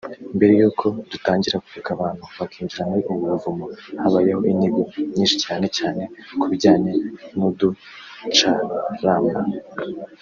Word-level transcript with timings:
Mbere 0.37 0.53
yuko 0.59 0.85
dutangira 1.11 1.63
kureka 1.65 1.89
abantu 1.93 2.23
bakinjira 2.37 2.89
muri 2.89 3.01
ubu 3.11 3.23
buvumo 3.31 3.65
habayeho 4.01 4.41
inyigo 4.51 4.81
nyinshi 5.15 5.35
cyane 5.45 5.65
cyane 5.77 6.03
ku 6.39 6.45
bijyanye 6.51 6.91
n’uducarama 7.35 9.37